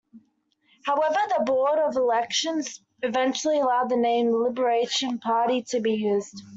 [0.83, 6.41] However, the Board of Elections eventually allowed the name "Libertarian Party" to be used.